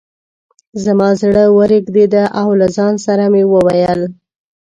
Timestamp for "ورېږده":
1.57-2.23